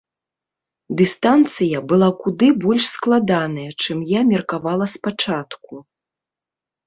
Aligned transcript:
Дыстанцыя 0.99 1.81
была 1.91 2.07
куды 2.23 2.47
больш 2.63 2.83
складаная, 2.95 3.67
чым 3.85 3.97
я 4.15 4.21
меркавала 4.31 4.85
спачатку. 4.95 5.73